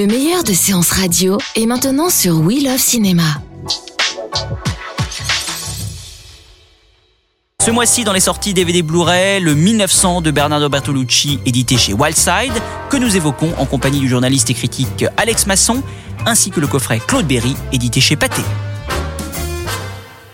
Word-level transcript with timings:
Le 0.00 0.06
meilleur 0.06 0.44
de 0.44 0.54
séances 0.54 0.92
radio 0.92 1.36
est 1.56 1.66
maintenant 1.66 2.08
sur 2.08 2.38
We 2.40 2.64
Love 2.64 2.78
Cinéma. 2.78 3.42
Ce 7.62 7.70
mois-ci, 7.70 8.04
dans 8.04 8.14
les 8.14 8.20
sorties 8.20 8.54
DVD 8.54 8.80
Blu-ray, 8.80 9.40
le 9.40 9.54
1900 9.54 10.22
de 10.22 10.30
Bernardo 10.30 10.70
Bertolucci, 10.70 11.38
édité 11.44 11.76
chez 11.76 11.92
Wildside, 11.92 12.54
que 12.88 12.96
nous 12.96 13.14
évoquons 13.14 13.52
en 13.58 13.66
compagnie 13.66 14.00
du 14.00 14.08
journaliste 14.08 14.48
et 14.48 14.54
critique 14.54 15.04
Alex 15.18 15.46
Masson, 15.46 15.82
ainsi 16.24 16.50
que 16.50 16.60
le 16.60 16.66
coffret 16.66 16.98
Claude 17.06 17.26
Berry, 17.26 17.54
édité 17.70 18.00
chez 18.00 18.16
Pathé. 18.16 18.40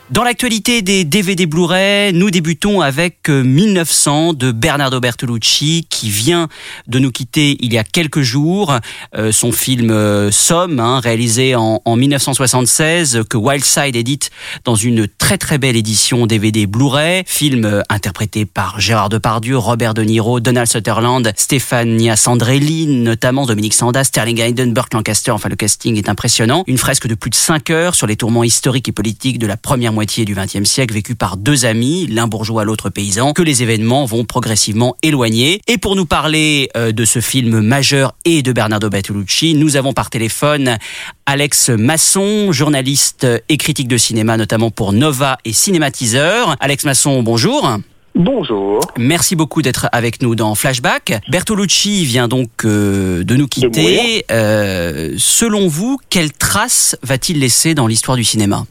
Dans 0.08 0.22
l'actualité 0.22 0.82
des 0.82 1.02
DVD 1.02 1.46
Blu-ray, 1.46 2.12
nous 2.12 2.30
débutons 2.30 2.80
avec 2.80 3.28
1900 3.28 4.28
euh, 4.28 4.32
de 4.34 4.52
Bernardo 4.52 5.00
Bertolucci 5.00 5.84
qui 5.90 6.10
vient 6.10 6.46
de 6.86 7.00
nous 7.00 7.10
quitter 7.10 7.56
il 7.58 7.72
y 7.72 7.78
a 7.78 7.82
quelques 7.82 8.20
jours. 8.20 8.78
Euh, 9.16 9.32
son 9.32 9.50
film 9.50 9.90
euh, 9.90 10.30
Somme, 10.30 10.78
hein, 10.78 11.00
réalisé 11.00 11.56
en, 11.56 11.82
en, 11.84 11.96
1976, 11.96 13.22
que 13.28 13.36
Wildside 13.36 13.96
édite 13.96 14.30
dans 14.64 14.76
une 14.76 15.08
très 15.08 15.38
très 15.38 15.58
belle 15.58 15.74
édition 15.74 16.26
DVD 16.26 16.66
Blu-ray. 16.66 17.24
Film 17.26 17.82
interprété 17.88 18.46
par 18.46 18.78
Gérard 18.78 19.08
Depardieu, 19.08 19.58
Robert 19.58 19.92
De 19.92 20.02
Niro, 20.02 20.38
Donald 20.38 20.68
Sutherland, 20.68 21.32
Stefania 21.34 22.14
Sandrelli, 22.14 22.86
notamment 22.86 23.44
Dominique 23.44 23.74
Sanda, 23.74 24.04
Sterling 24.04 24.40
Hayden, 24.40 24.72
Burt 24.72 24.94
Lancaster. 24.94 25.32
Enfin, 25.32 25.48
le 25.48 25.56
casting 25.56 25.96
est 25.96 26.08
impressionnant. 26.08 26.62
Une 26.68 26.78
fresque 26.78 27.08
de 27.08 27.16
plus 27.16 27.30
de 27.30 27.34
5 27.34 27.70
heures 27.70 27.96
sur 27.96 28.06
les 28.06 28.14
tourments 28.14 28.44
historiques 28.44 28.88
et 28.88 28.92
politiques 28.92 29.40
de 29.40 29.48
la 29.48 29.56
première 29.56 29.95
moitié 29.96 30.26
du 30.26 30.34
XXe 30.34 30.64
siècle 30.64 30.92
vécu 30.92 31.14
par 31.14 31.38
deux 31.38 31.64
amis, 31.64 32.06
l'un 32.06 32.26
bourgeois, 32.26 32.66
l'autre 32.66 32.90
paysan, 32.90 33.32
que 33.32 33.40
les 33.40 33.62
événements 33.62 34.04
vont 34.04 34.26
progressivement 34.26 34.94
éloigner. 35.02 35.62
Et 35.68 35.78
pour 35.78 35.96
nous 35.96 36.04
parler 36.04 36.68
euh, 36.76 36.92
de 36.92 37.06
ce 37.06 37.20
film 37.22 37.60
majeur 37.60 38.14
et 38.26 38.42
de 38.42 38.52
Bernardo 38.52 38.90
Bertolucci, 38.90 39.54
nous 39.54 39.76
avons 39.76 39.94
par 39.94 40.10
téléphone 40.10 40.76
Alex 41.24 41.70
Masson, 41.70 42.52
journaliste 42.52 43.26
et 43.48 43.56
critique 43.56 43.88
de 43.88 43.96
cinéma, 43.96 44.36
notamment 44.36 44.70
pour 44.70 44.92
Nova 44.92 45.38
et 45.46 45.54
Cinématiseur. 45.54 46.56
Alex 46.60 46.84
Masson, 46.84 47.22
bonjour. 47.22 47.78
Bonjour. 48.14 48.80
Merci 48.98 49.34
beaucoup 49.34 49.62
d'être 49.62 49.88
avec 49.92 50.20
nous 50.20 50.34
dans 50.34 50.54
Flashback. 50.54 51.22
Bertolucci 51.30 52.04
vient 52.04 52.28
donc 52.28 52.50
euh, 52.66 53.24
de 53.24 53.34
nous 53.34 53.48
quitter. 53.48 54.26
Euh, 54.30 55.14
selon 55.16 55.68
vous, 55.68 55.98
quelle 56.10 56.32
trace 56.32 56.98
va-t-il 57.02 57.40
laisser 57.40 57.74
dans 57.74 57.86
l'histoire 57.86 58.18
du 58.18 58.24
cinéma? 58.24 58.66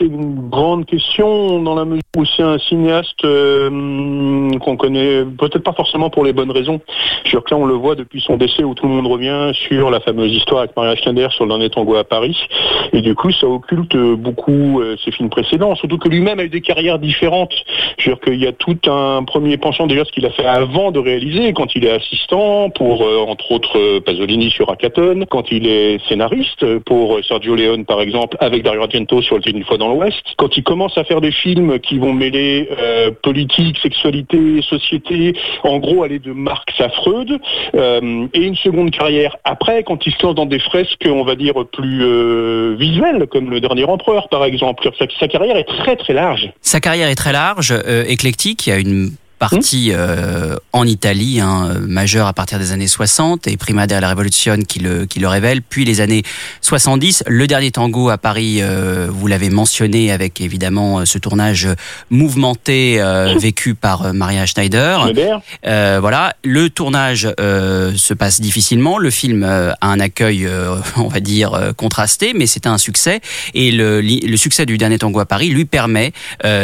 C'est 0.00 0.06
une 0.06 0.48
grande 0.48 0.86
question 0.86 1.62
dans 1.62 1.74
la 1.74 1.84
mesure 1.84 2.00
où 2.16 2.24
c'est 2.24 2.42
un 2.42 2.58
cinéaste 2.58 3.24
euh, 3.24 4.50
qu'on 4.58 4.76
connaît 4.76 5.24
peut-être 5.24 5.62
pas 5.62 5.74
forcément 5.74 6.10
pour 6.10 6.24
les 6.24 6.32
bonnes 6.32 6.50
raisons. 6.50 6.80
Que 7.30 7.54
là, 7.54 7.60
on 7.60 7.66
le 7.66 7.74
voit 7.74 7.94
depuis 7.94 8.20
son 8.20 8.36
décès 8.36 8.64
où 8.64 8.74
tout 8.74 8.86
le 8.86 8.92
monde 8.92 9.06
revient 9.06 9.52
sur 9.54 9.90
la 9.90 10.00
fameuse 10.00 10.32
histoire 10.32 10.62
avec 10.62 10.76
Maria 10.76 10.96
Schneider 10.96 11.32
sur 11.32 11.44
le 11.44 11.50
dernier 11.50 11.70
tango 11.70 11.94
à 11.96 12.04
Paris. 12.04 12.36
Et 12.92 13.02
du 13.02 13.14
coup, 13.14 13.30
ça 13.30 13.46
occulte 13.46 13.96
beaucoup 13.96 14.80
euh, 14.80 14.96
ses 15.04 15.12
films 15.12 15.30
précédents. 15.30 15.74
Surtout 15.74 15.98
que 15.98 16.08
lui-même 16.08 16.40
a 16.40 16.44
eu 16.44 16.48
des 16.48 16.60
carrières 16.60 16.98
différentes. 16.98 17.54
Je 17.98 18.10
veux 18.10 18.16
dire 18.16 18.24
qu'il 18.24 18.40
y 18.40 18.46
a 18.46 18.52
tout 18.52 18.78
un 18.86 19.22
premier 19.24 19.56
penchant 19.56 19.86
déjà 19.86 20.04
ce 20.04 20.12
qu'il 20.12 20.26
a 20.26 20.30
fait 20.30 20.46
avant 20.46 20.90
de 20.90 20.98
réaliser, 20.98 21.52
quand 21.52 21.74
il 21.74 21.84
est 21.84 21.92
assistant 21.92 22.70
pour, 22.70 23.02
euh, 23.02 23.18
entre 23.28 23.52
autres, 23.52 24.00
Pasolini 24.00 24.50
sur 24.50 24.70
Akaton, 24.70 25.24
quand 25.28 25.52
il 25.52 25.66
est 25.66 25.98
scénariste 26.08 26.78
pour 26.80 27.18
Sergio 27.24 27.54
Leone, 27.54 27.84
par 27.84 28.00
exemple, 28.00 28.36
avec 28.40 28.62
Dario 28.62 28.82
Argento 28.82 29.22
sur 29.22 29.36
Le 29.36 29.50
une 29.50 29.64
fois 29.64 29.78
dans 29.78 29.92
l'Ouest, 29.92 30.22
quand 30.36 30.56
il 30.56 30.62
commence 30.62 30.96
à 30.96 31.04
faire 31.04 31.20
des 31.20 31.32
films 31.32 31.78
qui 31.80 31.98
vont 31.98 32.12
mêler 32.12 32.68
euh, 32.78 33.10
politique, 33.22 33.78
sexualité, 33.78 34.62
société, 34.62 35.34
en 35.64 35.78
gros 35.78 36.02
aller 36.04 36.18
de 36.18 36.32
Marx 36.32 36.80
à 36.80 36.88
Freud, 36.88 37.19
euh, 37.74 38.26
et 38.34 38.42
une 38.42 38.56
seconde 38.56 38.90
carrière 38.90 39.36
après, 39.44 39.82
quand 39.84 40.06
il 40.06 40.12
se 40.12 40.22
lance 40.22 40.34
dans 40.34 40.46
des 40.46 40.58
fresques, 40.58 41.06
on 41.06 41.24
va 41.24 41.34
dire, 41.34 41.54
plus 41.72 42.02
euh, 42.02 42.76
visuelles, 42.78 43.26
comme 43.26 43.50
Le 43.50 43.60
Dernier 43.60 43.84
Empereur 43.84 44.28
par 44.28 44.44
exemple. 44.44 44.88
Sa, 44.98 45.06
sa, 45.18 45.28
carrière 45.28 45.56
est 45.56 45.64
très 45.64 45.96
très 45.96 46.12
large. 46.12 46.50
Sa 46.60 46.80
carrière 46.80 47.08
est 47.08 47.14
très 47.14 47.32
large, 47.32 47.74
éclectique, 48.06 48.66
il 48.66 48.70
y 48.70 48.72
a 48.72 48.78
une 48.78 49.10
parti 49.40 49.90
euh, 49.90 50.54
en 50.74 50.86
Italie, 50.86 51.40
hein, 51.40 51.74
majeur 51.80 52.26
à 52.26 52.34
partir 52.34 52.58
des 52.58 52.72
années 52.72 52.86
60 52.86 53.48
et 53.48 53.56
Prima 53.56 53.86
della 53.86 54.08
Révolution 54.08 54.58
qui 54.68 54.80
le, 54.80 55.06
qui 55.06 55.18
le 55.18 55.28
révèle, 55.28 55.62
puis 55.62 55.86
les 55.86 56.02
années 56.02 56.22
70. 56.60 57.24
Le 57.26 57.46
dernier 57.46 57.70
tango 57.70 58.10
à 58.10 58.18
Paris, 58.18 58.58
euh, 58.60 59.08
vous 59.10 59.26
l'avez 59.26 59.48
mentionné 59.48 60.12
avec 60.12 60.42
évidemment 60.42 61.06
ce 61.06 61.16
tournage 61.16 61.66
mouvementé 62.10 63.00
euh, 63.00 63.34
vécu 63.38 63.74
par 63.74 64.12
Maria 64.12 64.44
Schneider. 64.44 65.10
voilà, 65.64 66.34
le 66.44 66.68
tournage 66.68 67.22
se 67.38 68.14
passe 68.14 68.42
difficilement. 68.42 68.98
Le 68.98 69.10
film 69.10 69.42
a 69.42 69.74
un 69.80 70.00
accueil, 70.00 70.46
on 70.96 71.08
va 71.08 71.20
dire, 71.20 71.72
contrasté, 71.78 72.34
mais 72.34 72.46
c'est 72.46 72.66
un 72.66 72.76
succès. 72.76 73.20
Et 73.54 73.72
le, 73.72 74.02
le 74.02 74.36
succès 74.36 74.66
du 74.66 74.76
dernier 74.76 74.98
tango 74.98 75.20
à 75.20 75.26
Paris 75.26 75.48
lui 75.48 75.64
permet 75.64 76.12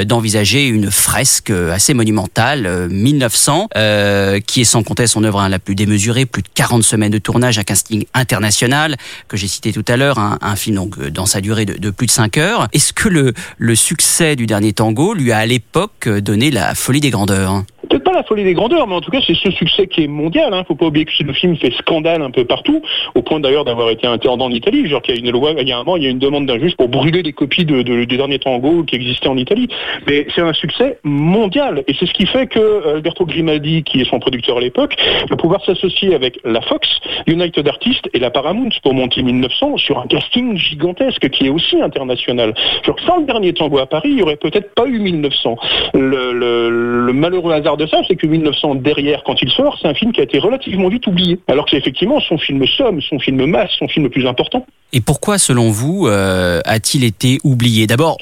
d'envisager 0.04 0.66
une 0.66 0.90
fresque 0.90 1.50
assez 1.50 1.94
monumentale 1.94 2.65
1900, 2.88 3.68
euh, 3.76 4.40
qui 4.40 4.62
est 4.62 4.64
sans 4.64 4.82
compter 4.82 5.06
son 5.06 5.24
œuvre 5.24 5.40
hein, 5.40 5.48
la 5.48 5.58
plus 5.58 5.74
démesurée, 5.74 6.26
plus 6.26 6.42
de 6.42 6.48
40 6.54 6.82
semaines 6.82 7.12
de 7.12 7.18
tournage, 7.18 7.58
un 7.58 7.62
casting 7.62 8.04
international 8.14 8.96
que 9.28 9.36
j'ai 9.36 9.48
cité 9.48 9.72
tout 9.72 9.84
à 9.88 9.96
l'heure, 9.96 10.18
un, 10.18 10.56
film 10.56 10.76
donc 10.76 10.98
euh, 10.98 11.10
dans 11.10 11.26
sa 11.26 11.40
durée 11.40 11.66
de, 11.66 11.90
plus 11.90 12.06
de 12.06 12.10
5 12.10 12.38
heures. 12.38 12.68
Est-ce 12.72 12.92
que 12.92 13.08
le, 13.08 13.32
le 13.58 13.74
succès 13.74 14.36
du 14.36 14.46
dernier 14.46 14.72
tango 14.72 15.14
lui 15.14 15.32
a 15.32 15.38
à 15.38 15.46
l'époque 15.46 16.08
donné 16.08 16.50
la 16.50 16.74
folie 16.74 17.00
des 17.00 17.10
grandeurs 17.10 17.64
peut-être 17.86 18.04
pas 18.04 18.12
la 18.12 18.22
folie 18.22 18.44
des 18.44 18.54
grandeurs, 18.54 18.86
mais 18.86 18.94
en 18.94 19.00
tout 19.00 19.10
cas, 19.10 19.20
c'est 19.26 19.36
ce 19.36 19.50
succès 19.50 19.86
qui 19.86 20.04
est 20.04 20.08
mondial. 20.08 20.52
Hein. 20.52 20.64
Faut 20.66 20.74
pas 20.74 20.86
oublier 20.86 21.04
que 21.04 21.12
le 21.22 21.32
film 21.32 21.56
fait 21.56 21.72
scandale 21.72 22.22
un 22.22 22.30
peu 22.30 22.44
partout, 22.44 22.82
au 23.14 23.22
point 23.22 23.40
d'ailleurs 23.40 23.64
d'avoir 23.64 23.90
été 23.90 24.06
interdit 24.06 24.42
en 24.42 24.50
Italie. 24.50 24.86
Genre 24.88 25.02
il 25.08 25.68
y 25.68 25.72
a 25.72 25.76
un 25.76 25.84
moment, 25.84 25.96
il 25.96 26.02
y 26.02 26.06
a 26.06 26.10
une 26.10 26.18
demande 26.18 26.46
d'un 26.46 26.58
juge 26.58 26.76
pour 26.76 26.88
brûler 26.88 27.22
les 27.22 27.32
copies 27.32 27.64
de, 27.64 27.82
de, 27.82 28.04
du 28.04 28.16
dernier 28.16 28.38
tango 28.38 28.84
qui 28.84 28.96
existait 28.96 29.28
en 29.28 29.36
Italie. 29.36 29.68
Mais 30.06 30.26
c'est 30.34 30.40
un 30.42 30.52
succès 30.52 30.98
mondial, 31.04 31.84
et 31.86 31.94
c'est 31.98 32.06
ce 32.06 32.12
qui 32.12 32.26
fait 32.26 32.46
que 32.46 32.58
euh, 32.58 32.96
Alberto 32.96 33.24
Grimaldi, 33.24 33.82
qui 33.82 34.00
est 34.00 34.08
son 34.08 34.18
producteur 34.18 34.58
à 34.58 34.60
l'époque, 34.60 34.96
va 35.28 35.36
pouvoir 35.36 35.64
s'associer 35.64 36.14
avec 36.14 36.38
la 36.44 36.60
Fox, 36.60 36.88
United 37.26 37.66
Artists 37.66 38.08
et 38.12 38.18
la 38.18 38.30
Paramount 38.30 38.70
pour 38.82 38.94
monter 38.94 39.22
1900 39.22 39.78
sur 39.78 39.98
un 39.98 40.06
casting 40.06 40.56
gigantesque 40.56 41.28
qui 41.30 41.46
est 41.46 41.50
aussi 41.50 41.80
international. 41.80 42.54
Genre 42.84 42.96
sans 43.06 43.18
le 43.18 43.24
dernier 43.24 43.52
tango 43.52 43.78
à 43.78 43.86
Paris, 43.86 44.10
il 44.10 44.18
y 44.18 44.22
aurait 44.22 44.36
peut-être 44.36 44.74
pas 44.74 44.86
eu 44.86 44.98
1900. 44.98 45.56
Le, 45.94 46.32
le, 46.32 46.70
le 47.06 47.12
malheureux 47.12 47.52
hasard 47.52 47.75
de 47.76 47.86
ça, 47.86 47.98
c'est 48.08 48.16
que 48.16 48.26
1900 48.26 48.76
derrière, 48.76 49.22
quand 49.24 49.40
il 49.42 49.50
sort, 49.50 49.78
c'est 49.80 49.88
un 49.88 49.94
film 49.94 50.12
qui 50.12 50.20
a 50.20 50.24
été 50.24 50.38
relativement 50.38 50.88
vite 50.88 51.06
oublié. 51.06 51.38
Alors 51.48 51.64
que 51.64 51.72
c'est 51.72 51.78
effectivement 51.78 52.20
son 52.20 52.38
film 52.38 52.66
somme, 52.66 53.00
son 53.00 53.18
film 53.18 53.44
masse, 53.46 53.70
son 53.78 53.88
film 53.88 54.04
le 54.04 54.10
plus 54.10 54.26
important. 54.26 54.66
Et 54.92 55.00
pourquoi, 55.00 55.38
selon 55.38 55.70
vous, 55.70 56.06
euh, 56.06 56.60
a-t-il 56.64 57.04
été 57.04 57.38
oublié? 57.44 57.86
D'abord, 57.86 58.16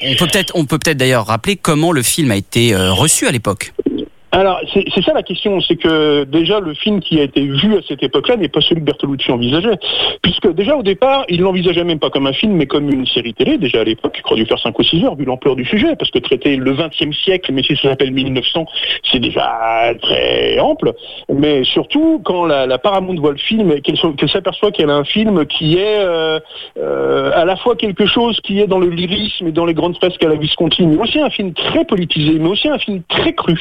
on 0.53 0.65
peut 0.65 0.77
peut-être, 0.77 0.97
d'ailleurs 0.97 1.27
rappeler 1.27 1.55
comment 1.55 1.91
le 1.91 2.03
film 2.03 2.31
a 2.31 2.35
été 2.35 2.73
euh, 2.73 2.91
reçu 2.91 3.27
à 3.27 3.31
l'époque. 3.31 3.73
Alors, 4.31 4.59
c'est 4.73 5.03
ça 5.03 5.13
la 5.13 5.23
question, 5.23 5.61
c'est 5.61 5.77
que 5.77 6.25
déjà 6.25 6.59
le 6.59 6.73
film 6.73 6.99
qui 6.99 7.19
a 7.19 7.23
été 7.23 7.41
vu 7.41 7.77
à 7.77 7.81
cette 7.87 8.03
époque-là 8.03 8.35
n'est 8.35 8.49
pas 8.49 8.59
celui 8.59 8.81
que 8.81 8.85
Bertolucci 8.85 9.31
envisageait. 9.31 9.77
Puisque 10.21 10.51
déjà 10.53 10.75
au 10.75 10.83
départ, 10.83 11.23
il 11.29 11.41
l'envisageait 11.41 11.83
même 11.83 11.99
pas 11.99 12.09
comme 12.09 12.27
un 12.27 12.33
film, 12.33 12.53
mais 12.53 12.65
comme 12.65 12.89
une 12.89 13.05
série 13.07 13.33
télé, 13.33 13.57
déjà 13.57 13.81
à 13.81 13.83
l'époque, 13.83 14.13
il 14.17 14.21
croit 14.23 14.35
dû 14.35 14.45
faire 14.45 14.59
5 14.59 14.77
ou 14.77 14.83
6 14.83 15.05
heures, 15.05 15.15
vu 15.15 15.23
l'ampleur 15.23 15.55
du 15.55 15.63
sujet, 15.63 15.95
parce 15.95 16.11
que 16.11 16.19
traiter 16.19 16.57
le 16.57 16.73
20e 16.73 17.13
siècle, 17.13 17.51
mais 17.53 17.63
si 17.63 17.75
ça 17.77 17.89
s'appelle 17.89 18.11
1900, 18.11 18.65
c'est 19.09 19.19
déjà 19.19 19.93
très 20.01 20.59
ample. 20.59 20.93
Mais 21.33 21.63
surtout, 21.63 22.21
quand 22.23 22.45
la, 22.45 22.77
Paramount 22.77 23.15
voit 23.15 23.31
le 23.31 23.37
film 23.37 23.79
qu'elle 23.81 24.29
s'aperçoit 24.29 24.71
qu'elle 24.71 24.89
a 24.89 24.95
un 24.95 25.05
film 25.05 25.45
qui 25.45 25.77
est 25.77 25.99
euh, 25.99 26.39
euh, 26.77 27.31
à 27.33 27.45
la 27.45 27.55
fois 27.55 27.75
quelque 27.75 28.05
chose 28.05 28.39
qui 28.41 28.59
est 28.59 28.67
dans 28.67 28.79
le 28.79 28.89
lyrisme 28.89 29.47
et 29.47 29.51
dans 29.51 29.65
les 29.65 29.73
grandes 29.73 29.95
fresques 29.95 30.23
à 30.23 30.27
la 30.27 30.35
Visconti, 30.35 30.85
mais 30.85 30.97
aussi 30.97 31.19
un 31.19 31.29
film 31.29 31.53
très 31.53 31.85
politisé, 31.85 32.37
mais 32.37 32.49
aussi 32.49 32.67
un 32.67 32.77
film 32.79 33.01
très 33.07 33.33
cru, 33.33 33.57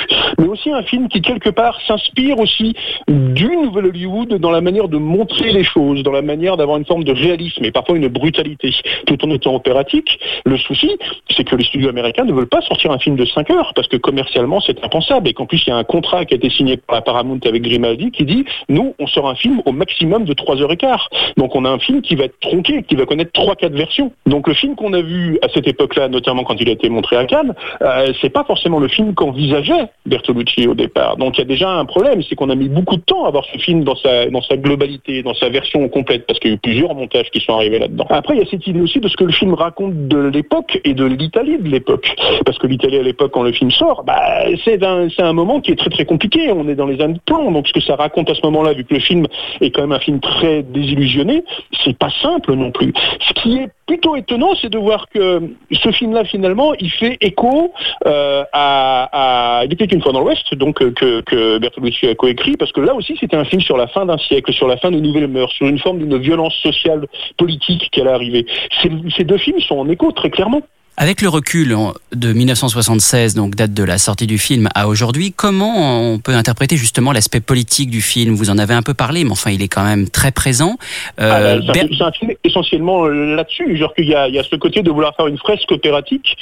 aussi 0.54 0.70
un 0.70 0.82
film 0.82 1.08
qui 1.08 1.20
quelque 1.20 1.50
part 1.50 1.80
s'inspire 1.86 2.38
aussi 2.38 2.74
du 3.08 3.56
nouvel 3.56 3.86
Hollywood 3.86 4.34
dans 4.34 4.50
la 4.50 4.60
manière 4.60 4.88
de 4.88 4.96
montrer 4.96 5.52
les 5.52 5.64
choses, 5.64 6.02
dans 6.02 6.12
la 6.12 6.22
manière 6.22 6.56
d'avoir 6.56 6.78
une 6.78 6.86
forme 6.86 7.04
de 7.04 7.12
réalisme 7.12 7.64
et 7.64 7.72
parfois 7.72 7.96
une 7.96 8.08
brutalité, 8.08 8.70
tout 9.06 9.22
en 9.24 9.30
étant 9.30 9.54
opératique. 9.54 10.18
Le 10.44 10.56
souci, 10.56 10.90
c'est 11.36 11.44
que 11.44 11.56
les 11.56 11.64
studios 11.64 11.88
américains 11.88 12.24
ne 12.24 12.32
veulent 12.32 12.48
pas 12.48 12.62
sortir 12.62 12.92
un 12.92 12.98
film 12.98 13.16
de 13.16 13.24
5 13.24 13.50
heures 13.50 13.72
parce 13.74 13.88
que 13.88 13.96
commercialement 13.96 14.60
c'est 14.60 14.82
impensable 14.84 15.28
et 15.28 15.34
qu'en 15.34 15.46
plus 15.46 15.62
il 15.66 15.70
y 15.70 15.72
a 15.72 15.76
un 15.76 15.84
contrat 15.84 16.24
qui 16.24 16.34
a 16.34 16.36
été 16.36 16.50
signé 16.50 16.76
par 16.76 17.02
Paramount 17.02 17.40
avec 17.44 17.62
Grimaldi 17.62 18.10
qui 18.10 18.24
dit 18.24 18.44
nous 18.68 18.94
on 18.98 19.06
sort 19.06 19.28
un 19.28 19.34
film 19.34 19.60
au 19.64 19.72
maximum 19.72 20.24
de 20.24 20.32
3 20.32 20.62
heures 20.62 20.72
et 20.72 20.76
quart. 20.76 21.10
Donc 21.36 21.56
on 21.56 21.64
a 21.64 21.70
un 21.70 21.78
film 21.78 22.00
qui 22.00 22.14
va 22.14 22.24
être 22.24 22.38
tronqué, 22.40 22.84
qui 22.84 22.94
va 22.94 23.06
connaître 23.06 23.32
3-4 23.32 23.72
versions. 23.72 24.12
Donc 24.26 24.46
le 24.46 24.54
film 24.54 24.76
qu'on 24.76 24.92
a 24.92 25.02
vu 25.02 25.38
à 25.42 25.48
cette 25.48 25.66
époque-là, 25.66 26.08
notamment 26.08 26.44
quand 26.44 26.60
il 26.60 26.68
a 26.68 26.72
été 26.72 26.88
montré 26.88 27.16
à 27.16 27.24
Cannes, 27.24 27.54
euh, 27.82 28.12
c'est 28.20 28.30
pas 28.30 28.44
forcément 28.44 28.78
le 28.78 28.88
film 28.88 29.14
qu'envisageait 29.14 29.88
Bertolucci 30.06 30.43
au 30.66 30.74
départ. 30.74 31.16
Donc 31.16 31.36
il 31.36 31.40
y 31.40 31.42
a 31.42 31.46
déjà 31.46 31.70
un 31.70 31.84
problème, 31.84 32.22
c'est 32.22 32.34
qu'on 32.34 32.50
a 32.50 32.54
mis 32.54 32.68
beaucoup 32.68 32.96
de 32.96 33.02
temps 33.02 33.24
à 33.24 33.30
voir 33.30 33.44
ce 33.52 33.58
film 33.58 33.84
dans 33.84 33.96
sa, 33.96 34.26
dans 34.26 34.42
sa 34.42 34.56
globalité, 34.56 35.22
dans 35.22 35.34
sa 35.34 35.48
version 35.48 35.88
complète, 35.88 36.26
parce 36.26 36.38
qu'il 36.38 36.50
y 36.50 36.54
a 36.54 36.56
eu 36.56 36.60
plusieurs 36.60 36.94
montages 36.94 37.30
qui 37.30 37.40
sont 37.40 37.54
arrivés 37.54 37.78
là-dedans. 37.78 38.06
Après, 38.10 38.34
il 38.34 38.40
y 38.40 38.42
a 38.42 38.50
cette 38.50 38.66
idée 38.66 38.80
aussi 38.80 39.00
de 39.00 39.08
ce 39.08 39.16
que 39.16 39.24
le 39.24 39.32
film 39.32 39.54
raconte 39.54 40.08
de 40.08 40.28
l'époque 40.28 40.80
et 40.84 40.94
de 40.94 41.04
l'Italie 41.04 41.58
de 41.58 41.68
l'époque. 41.68 42.14
Parce 42.44 42.58
que 42.58 42.66
l'Italie 42.66 42.98
à 42.98 43.02
l'époque, 43.02 43.32
quand 43.32 43.42
le 43.42 43.52
film 43.52 43.70
sort, 43.70 44.04
bah, 44.04 44.44
c'est 44.64 44.82
un, 44.82 45.08
un 45.18 45.32
moment 45.32 45.60
qui 45.60 45.72
est 45.72 45.76
très 45.76 45.90
très 45.90 46.04
compliqué. 46.04 46.52
On 46.52 46.68
est 46.68 46.74
dans 46.74 46.86
les 46.86 47.00
années 47.00 47.14
de 47.14 47.20
plomb. 47.24 47.50
Donc 47.50 47.66
ce 47.68 47.72
que 47.72 47.80
ça 47.80 47.96
raconte 47.96 48.30
à 48.30 48.34
ce 48.34 48.40
moment-là, 48.44 48.72
vu 48.72 48.84
que 48.84 48.94
le 48.94 49.00
film 49.00 49.26
est 49.60 49.70
quand 49.70 49.82
même 49.82 49.92
un 49.92 50.00
film 50.00 50.20
très 50.20 50.62
désillusionné, 50.62 51.44
c'est 51.84 51.96
pas 51.96 52.10
simple 52.22 52.54
non 52.54 52.70
plus. 52.70 52.92
Ce 53.20 53.32
qui 53.34 53.56
est 53.58 53.70
plutôt 53.86 54.16
étonnant, 54.16 54.54
c'est 54.60 54.70
de 54.70 54.78
voir 54.78 55.08
que 55.08 55.42
ce 55.72 55.90
film-là, 55.92 56.24
finalement, 56.24 56.74
il 56.74 56.90
fait 56.90 57.18
écho 57.20 57.72
euh, 58.06 58.44
à, 58.52 59.62
Il 59.64 59.72
était 59.72 59.84
une 59.84 60.02
fois 60.02 60.12
dans 60.12 60.20
l'Ouest, 60.20 60.54
donc 60.54 60.80
euh, 60.82 60.90
que, 60.90 61.20
que 61.22 61.58
Bertolucci 61.58 62.06
a 62.06 62.14
coécrit, 62.14 62.56
parce 62.56 62.72
que 62.72 62.80
là 62.80 62.94
aussi, 62.94 63.16
c'était 63.18 63.36
un 63.36 63.44
film 63.44 63.60
sur 63.60 63.76
la 63.76 63.86
fin 63.86 64.06
d'un 64.06 64.18
siècle, 64.18 64.52
sur 64.52 64.68
la 64.68 64.76
fin 64.76 64.90
de 64.90 65.00
nouvelles 65.00 65.28
mœurs, 65.28 65.52
sur 65.52 65.66
une 65.66 65.78
forme 65.78 65.98
d'une 65.98 66.18
violence 66.18 66.54
sociale, 66.56 67.06
politique 67.36 67.88
qui 67.90 68.00
allait 68.00 68.10
arriver. 68.10 68.46
Ces, 68.82 68.90
ces 69.16 69.24
deux 69.24 69.38
films 69.38 69.60
sont 69.60 69.76
en 69.76 69.88
écho 69.88 70.12
très 70.12 70.30
clairement. 70.30 70.62
Avec 70.96 71.22
le 71.22 71.28
recul 71.28 71.76
de 72.14 72.32
1976, 72.32 73.34
donc 73.34 73.56
date 73.56 73.74
de 73.74 73.82
la 73.82 73.98
sortie 73.98 74.28
du 74.28 74.38
film, 74.38 74.68
à 74.76 74.86
aujourd'hui, 74.86 75.32
comment 75.32 76.12
on 76.12 76.20
peut 76.20 76.34
interpréter 76.34 76.76
justement 76.76 77.10
l'aspect 77.10 77.40
politique 77.40 77.90
du 77.90 78.00
film? 78.00 78.34
Vous 78.34 78.48
en 78.48 78.58
avez 78.58 78.74
un 78.74 78.82
peu 78.82 78.94
parlé, 78.94 79.24
mais 79.24 79.32
enfin, 79.32 79.50
il 79.50 79.60
est 79.60 79.68
quand 79.68 79.82
même 79.82 80.08
très 80.08 80.30
présent. 80.30 80.76
Euh, 81.20 81.60
ah, 81.66 81.72
c'est 81.74 82.00
un 82.00 82.12
film 82.12 82.32
essentiellement 82.44 83.06
là-dessus, 83.06 83.76
genre 83.76 83.92
qu'il 83.92 84.04
y 84.04 84.10
y 84.10 84.14
a 84.14 84.42
ce 84.44 84.54
côté 84.54 84.82
de 84.82 84.90
vouloir 84.92 85.16
faire 85.16 85.26
une 85.26 85.36
fresque 85.36 85.72
opératique. 85.72 86.36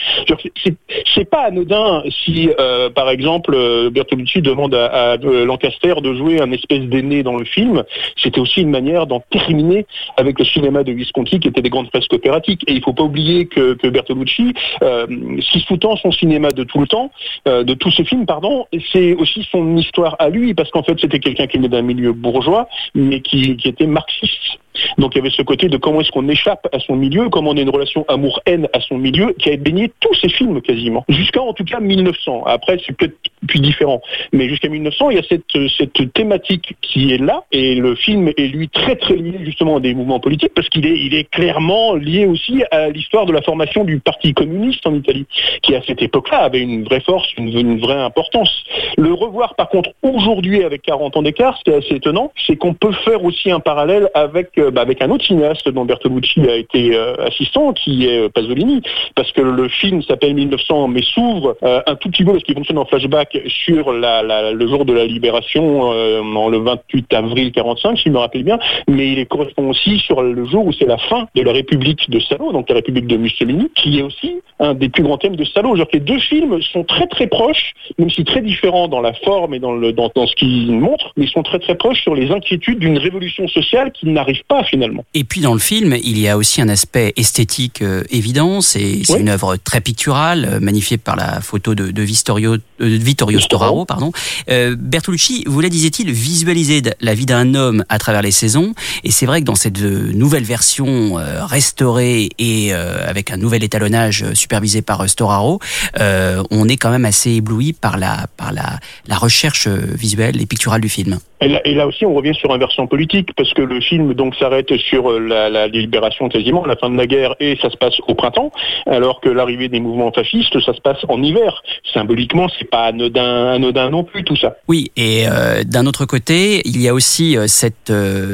C'est 1.14 1.31
pas 1.31 1.44
anodin 1.46 2.02
si, 2.25 2.50
euh, 2.60 2.90
par 2.90 3.08
exemple, 3.08 3.55
euh, 3.55 3.88
Bertolucci 3.88 4.43
demande 4.43 4.75
à, 4.75 5.12
à, 5.12 5.16
Lancaster 5.16 5.94
de 6.02 6.14
jouer 6.14 6.43
un 6.43 6.52
espèce 6.52 6.82
d'aîné 6.82 7.22
dans 7.22 7.38
le 7.38 7.46
film. 7.46 7.84
C'était 8.22 8.40
aussi 8.40 8.60
une 8.60 8.70
manière 8.70 9.06
d'en 9.06 9.20
terminer 9.31 9.87
avec 10.19 10.38
le 10.38 10.44
cinéma 10.44 10.84
de 10.84 10.93
Visconti, 10.93 11.40
qui 11.40 11.48
était 11.48 11.62
des 11.62 11.70
grandes 11.70 11.88
fresques 11.88 12.12
opératiques. 12.12 12.64
Et 12.66 12.75
il 12.75 12.82
faut 12.82 12.93
pas 12.93 13.05
oublier 13.05 13.46
que, 13.46 13.72
que 13.72 13.88
Bertolucci 13.88 14.42
euh, 14.83 15.06
qui 15.41 15.61
sous-tend 15.61 15.97
son 15.97 16.12
cinéma 16.12 16.53
de 16.53 16.65
tout 16.65 16.81
le 16.81 16.87
temps, 16.87 17.11
euh, 17.49 17.65
de 17.65 17.75
tous 17.75 17.91
ses 17.93 18.05
films, 18.05 18.27
pardon, 18.27 18.67
c'est 18.93 19.15
aussi 19.15 19.47
son 19.50 19.77
histoire 19.77 20.17
à 20.19 20.29
lui, 20.29 20.55
parce 20.55 20.71
qu'en 20.71 20.83
fait 20.83 20.99
c'était 21.00 21.21
quelqu'un 21.21 21.47
qui 21.47 21.56
venait 21.59 21.69
d'un 21.69 21.83
milieu 21.83 22.12
bourgeois, 22.12 22.69
mais 22.94 23.21
qui 23.21 23.56
était 23.65 23.87
marxiste. 23.87 24.59
Donc 24.98 25.14
il 25.14 25.19
y 25.19 25.20
avait 25.20 25.30
ce 25.30 25.42
côté 25.42 25.69
de 25.69 25.76
comment 25.76 26.00
est-ce 26.00 26.10
qu'on 26.10 26.28
échappe 26.28 26.69
à 26.72 26.78
son 26.78 26.96
milieu, 26.96 27.28
comment 27.28 27.50
on 27.50 27.56
a 27.56 27.60
une 27.60 27.70
relation 27.70 28.04
amour-haine 28.08 28.69
à 28.72 28.80
son 28.80 28.98
milieu, 28.98 29.34
qui 29.38 29.50
a 29.50 29.56
baigné 29.56 29.92
tous 30.00 30.14
ses 30.14 30.28
films 30.28 30.60
quasiment. 30.60 31.04
Jusqu'à 31.08 31.42
en 31.42 31.52
tout 31.52 31.64
cas 31.64 31.80
1900. 31.80 32.44
Après 32.46 32.78
c'est 32.86 32.96
peut-être 32.96 33.16
plus 33.46 33.60
différent. 33.60 34.00
Mais 34.32 34.48
jusqu'à 34.48 34.69
1900, 34.69 35.10
il 35.10 35.16
y 35.16 35.20
a 35.20 35.22
cette, 35.22 36.12
thématique 36.14 36.74
qui 36.80 37.12
est 37.12 37.19
là, 37.19 37.44
et 37.52 37.74
le 37.74 37.94
film 37.94 38.28
est 38.36 38.48
lui 38.48 38.69
très 38.69 38.96
très 38.96 39.16
lié 39.16 39.40
justement 39.44 39.76
à 39.76 39.80
des 39.80 39.94
mouvements 39.94 40.20
politiques, 40.20 40.52
parce 40.54 40.69
qu'il 40.69 40.86
est, 40.86 41.19
est 41.19 41.30
clairement 41.30 41.94
lié 41.94 42.26
aussi 42.26 42.62
à 42.70 42.88
l'histoire 42.90 43.26
de 43.26 43.32
la 43.32 43.42
formation 43.42 43.84
du 43.84 44.00
Parti 44.00 44.34
communiste 44.34 44.86
en 44.86 44.94
Italie, 44.94 45.26
qui 45.62 45.74
à 45.74 45.82
cette 45.86 46.02
époque-là 46.02 46.38
avait 46.38 46.60
une 46.60 46.84
vraie 46.84 47.00
force, 47.00 47.28
une, 47.36 47.48
une 47.48 47.80
vraie 47.80 48.00
importance. 48.00 48.64
Le 48.96 49.12
revoir 49.12 49.54
par 49.54 49.69
contre 49.69 49.90
aujourd'hui 50.02 50.64
avec 50.64 50.82
40 50.82 51.16
ans 51.16 51.22
d'écart, 51.22 51.58
c'est 51.64 51.74
assez 51.74 51.94
étonnant, 51.94 52.32
c'est 52.46 52.56
qu'on 52.56 52.74
peut 52.74 52.92
faire 53.04 53.24
aussi 53.24 53.50
un 53.50 53.60
parallèle 53.60 54.10
avec 54.14 54.58
bah, 54.70 54.82
avec 54.82 55.03
un 55.03 55.11
autre 55.11 55.25
cinéaste 55.25 55.69
dont 55.69 55.85
Bertolucci 55.85 56.41
a 56.49 56.56
été 56.56 56.94
euh, 56.94 57.14
assistant, 57.26 57.73
qui 57.73 58.06
est 58.06 58.19
euh, 58.19 58.29
Pasolini, 58.29 58.82
parce 59.14 59.32
que 59.32 59.41
le 59.41 59.69
film 59.69 60.03
s'appelle 60.03 60.35
1900 60.35 60.88
mais 60.88 61.03
s'ouvre 61.03 61.56
un 61.62 61.94
tout 61.94 62.11
petit 62.11 62.25
peu 62.25 62.32
parce 62.32 62.44
qu'il 62.44 62.55
fonctionne 62.55 62.79
en 62.79 62.85
flashback 62.85 63.38
sur 63.47 63.93
le 63.93 64.67
jour 64.67 64.85
de 64.85 64.93
la 64.93 65.06
libération, 65.06 65.93
le 65.93 66.59
28 66.59 67.12
avril 67.14 67.53
45, 67.53 67.97
si 67.99 68.05
je 68.05 68.11
me 68.11 68.19
rappelle 68.19 68.44
bien, 68.44 68.59
mais 68.88 69.12
il 69.12 69.26
correspond 69.26 69.70
aussi 69.70 69.99
sur 69.99 70.23
le 70.23 70.44
jour 70.47 70.67
où 70.67 70.73
c'est 70.73 70.87
la 70.87 70.99
fin 70.99 71.29
de 71.35 71.43
la 71.43 71.53
République 71.53 72.08
de 72.11 72.20
Salo, 72.20 72.53
donc 72.53 72.69
la 72.69 72.76
République 72.76 73.06
de 73.06 73.17
Mussolini, 73.17 73.70
qui 73.75 73.99
est 73.99 74.03
aussi 74.03 74.41
un 74.58 74.75
des 74.75 74.88
plus 74.88 75.03
grands 75.03 75.19
thèmes 75.19 75.37
de 75.37 75.44
Salo. 75.44 75.75
Que 75.75 75.94
les 75.94 76.00
deux 76.00 76.19
films 76.19 76.61
sont 76.62 76.85
très 76.85 77.06
très 77.06 77.26
proches, 77.26 77.75
même 77.99 78.11
si 78.11 78.25
très 78.25 78.41
différents 78.41 78.88
dans 78.88 79.00
la 79.00 79.12
forme 79.12 79.55
et 79.55 79.58
dans, 79.58 79.75
dans 79.75 80.26
ce 80.26 80.35
qu'ils 80.35 80.73
montrent, 80.73 81.12
mais 81.17 81.25
ils 81.25 81.31
sont 81.31 81.43
très 81.43 81.58
très 81.58 81.75
proches 81.75 82.03
sur 82.03 82.15
les 82.15 82.31
inquiétudes 82.31 82.79
d'une 82.79 82.99
révolution 82.99 83.49
sociale 83.49 83.93
qui 83.93 84.06
n'arrive 84.08 84.43
pas 84.49 84.51
finalement. 84.69 85.04
Et 85.14 85.25
puis 85.25 85.40
dans 85.40 85.54
le 85.54 85.58
film, 85.58 85.96
il 86.02 86.19
y 86.19 86.28
a 86.28 86.37
aussi 86.37 86.60
un 86.60 86.69
aspect 86.69 87.12
esthétique 87.16 87.82
euh, 87.82 88.02
évident. 88.10 88.60
C'est 88.60 89.02
une 89.19 89.28
œuvre 89.28 89.56
très 89.56 89.81
picturale, 89.81 90.49
euh, 90.50 90.60
magnifiée 90.60 90.99
par 90.99 91.16
la 91.16 91.40
photo 91.40 91.75
de, 91.75 91.90
de, 91.90 92.02
Vittorio, 92.02 92.54
euh, 92.54 92.58
Vittorio 92.81 93.40
Storaro. 93.40 93.84
Pardon. 93.84 94.12
Euh, 94.50 94.76
Bertolucci 94.78 95.44
voulait, 95.46 95.70
disait-il, 95.70 96.10
visualiser 96.12 96.82
la 97.00 97.14
vie 97.14 97.26
d'un 97.26 97.54
homme 97.54 97.84
à 97.88 97.99
travers 97.99 98.22
les 98.22 98.31
saisons. 98.31 98.75
Et 99.04 99.10
c'est 99.10 99.26
vrai 99.26 99.40
que 99.40 99.46
dans 99.46 99.54
cette 99.54 99.81
nouvelle 99.81 100.44
version 100.44 101.14
restaurée 101.46 102.28
et 102.38 102.72
avec 102.72 103.31
un 103.31 103.37
nouvel 103.37 103.62
étalonnage 103.62 104.25
supervisé 104.34 104.82
par 104.82 105.08
Storaro, 105.08 105.60
on 105.98 106.69
est 106.69 106.76
quand 106.76 106.90
même 106.90 107.05
assez 107.05 107.31
ébloui 107.31 107.72
par 107.72 107.96
la, 107.96 108.26
par 108.37 108.52
la, 108.52 108.81
la 109.06 109.16
recherche 109.16 109.69
visuelle 109.69 110.40
et 110.40 110.46
picturale 110.46 110.81
du 110.81 110.88
film. 110.88 111.19
Et 111.43 111.75
là, 111.75 111.87
aussi, 111.87 112.06
on 112.06 112.15
revient 112.15 112.35
sur 112.35 112.53
un 112.53 112.59
versant 112.59 112.87
politique, 112.87 113.31
parce 113.37 113.53
que 113.53 113.62
le 113.62 113.81
film 113.81 114.15
donc 114.15 114.35
s'arrête 114.37 114.77
sur 114.77 115.11
euh, 115.11 115.19
la, 115.19 115.50
la, 115.50 115.67
libération 115.67 116.29
quasiment, 116.29 116.65
la 116.65 116.77
fin 116.77 116.89
de 116.89 116.97
la 116.97 117.06
guerre, 117.06 117.35
et 117.41 117.59
ça 117.61 117.69
se 117.71 117.77
passe 117.77 117.94
au 118.06 118.15
printemps, 118.15 118.53
alors 118.87 119.21
que 119.21 119.29
l'arrivée 119.29 119.69
des 119.69 119.81
mouvements 119.81 120.12
fascistes, 120.12 120.61
ça 120.61 120.73
se 120.73 120.81
passe 120.81 120.99
en 121.09 121.23
hiver. 121.23 121.62
Symboliquement, 121.93 122.49
c'est 122.59 122.71
pas 122.71 122.85
anodin, 122.85 123.53
anodin 123.53 123.91
non 123.91 124.05
plus 124.05 124.25
tout 124.25 124.37
ça. 124.37 124.56
Oui, 124.69 124.93
et 124.97 125.25
euh, 125.27 125.65
d'un 125.65 125.87
autre 125.87 126.05
côté, 126.06 126.62
il 126.65 126.81
y 126.81 126.89
a 126.89 126.94
aussi 126.94 127.37
euh, 127.37 127.47
cette 127.47 127.93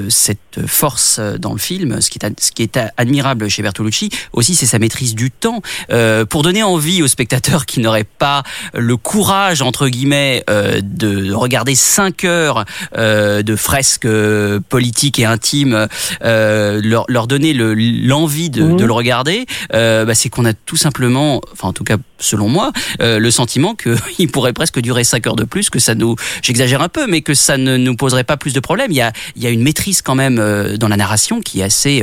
cette 0.08 0.47
force 0.66 1.20
dans 1.20 1.52
le 1.52 1.58
film, 1.58 2.00
ce 2.00 2.10
qui 2.10 2.18
est 2.22 2.40
ce 2.40 2.52
qui 2.52 2.62
est 2.62 2.78
admirable 2.96 3.48
chez 3.48 3.62
Bertolucci, 3.62 4.10
aussi 4.32 4.54
c'est 4.54 4.66
sa 4.66 4.78
maîtrise 4.78 5.14
du 5.14 5.30
temps, 5.30 5.62
euh, 5.90 6.24
pour 6.24 6.42
donner 6.42 6.62
envie 6.62 7.02
aux 7.02 7.08
spectateurs 7.08 7.66
qui 7.66 7.80
n'auraient 7.80 8.04
pas 8.04 8.42
le 8.74 8.96
courage 8.96 9.62
entre 9.62 9.88
guillemets 9.88 10.44
de 10.48 11.32
regarder 11.32 11.74
5 11.74 12.24
heures 12.24 12.64
euh, 12.96 13.42
de 13.42 13.56
fresques 13.56 14.04
euh, 14.04 14.60
politiques 14.60 15.18
et 15.18 15.24
intimes, 15.24 15.88
euh, 16.24 16.80
leur, 16.82 17.04
leur, 17.08 17.26
donner 17.26 17.52
l'envie 17.52 18.50
de, 18.50 18.72
de, 18.72 18.84
le 18.84 18.92
regarder, 18.92 19.46
bah, 19.70 20.14
c'est 20.14 20.28
qu'on 20.28 20.44
a 20.44 20.52
tout 20.52 20.76
simplement, 20.76 21.40
enfin 21.52 21.68
en 21.68 21.72
tout 21.72 21.84
cas 21.84 21.96
selon 22.18 22.48
moi, 22.48 22.72
le 23.00 23.30
sentiment 23.30 23.74
qu'il 23.74 24.28
pourrait 24.32 24.52
presque 24.52 24.80
durer 24.80 25.04
5 25.04 25.26
heures 25.26 25.36
de 25.36 25.44
plus, 25.44 25.70
que 25.70 25.78
ça 25.78 25.94
nous, 25.94 26.16
j'exagère 26.42 26.82
un 26.82 26.88
peu, 26.88 27.06
mais 27.06 27.20
que 27.20 27.34
ça 27.34 27.56
ne 27.56 27.76
nous 27.76 27.96
poserait 27.96 28.24
pas 28.24 28.36
plus 28.36 28.52
de 28.52 28.60
problèmes. 28.60 28.90
Il 28.90 28.96
y 28.96 29.02
a, 29.02 29.12
il 29.36 29.42
y 29.42 29.46
a 29.46 29.50
une 29.50 29.62
maîtrise 29.62 30.02
quand 30.02 30.14
même 30.14 30.36
dans 30.78 30.88
la 30.88 30.96
narration 30.96 31.40
qui 31.40 31.60
est 31.60 31.64
assez, 31.64 32.02